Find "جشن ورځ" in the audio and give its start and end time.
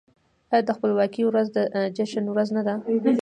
1.97-2.47